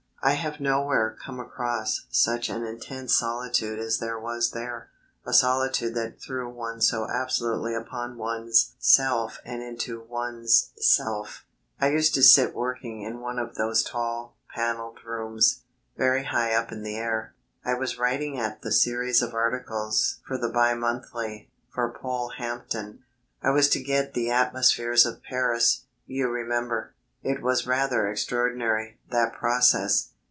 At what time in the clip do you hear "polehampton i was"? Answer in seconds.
21.91-23.67